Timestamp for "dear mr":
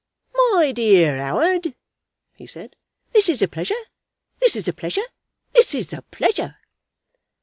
0.73-1.29